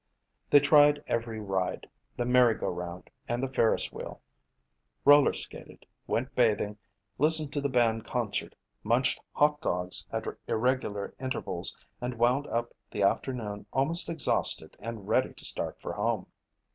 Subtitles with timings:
[0.49, 4.19] They tried every ride, the merry go round and the ferris wheel,
[5.05, 6.79] roller skated, went bathing,
[7.19, 13.03] listened to the band concert, munched hot dogs at irregular intervals and wound up the
[13.03, 16.25] afternoon almost exhausted and ready to start for home.